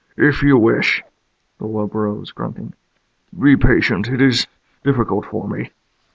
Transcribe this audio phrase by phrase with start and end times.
[0.17, 1.03] "If you wish."
[1.59, 2.73] The wub rose, grunting.
[3.39, 4.07] "Be patient.
[4.09, 4.47] It is
[4.83, 5.69] difficult for me."